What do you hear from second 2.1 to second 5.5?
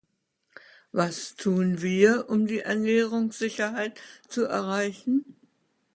um die Ernährungssicherheit zu erreichen?